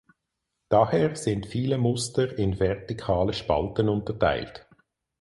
[0.69, 4.67] Daher sind viele Muster in vertikale Spalten unterteilt.